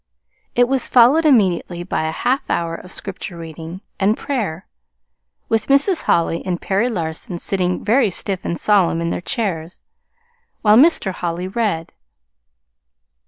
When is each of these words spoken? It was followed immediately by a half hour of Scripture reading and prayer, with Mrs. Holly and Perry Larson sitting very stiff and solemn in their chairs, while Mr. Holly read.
It 0.55 0.67
was 0.67 0.87
followed 0.87 1.27
immediately 1.27 1.83
by 1.83 2.07
a 2.07 2.11
half 2.11 2.41
hour 2.49 2.73
of 2.73 2.91
Scripture 2.91 3.37
reading 3.37 3.81
and 3.99 4.17
prayer, 4.17 4.65
with 5.47 5.67
Mrs. 5.67 6.01
Holly 6.09 6.43
and 6.43 6.59
Perry 6.59 6.89
Larson 6.89 7.37
sitting 7.37 7.83
very 7.85 8.09
stiff 8.09 8.43
and 8.43 8.59
solemn 8.59 8.99
in 8.99 9.11
their 9.11 9.21
chairs, 9.21 9.83
while 10.63 10.75
Mr. 10.75 11.11
Holly 11.11 11.47
read. 11.47 11.93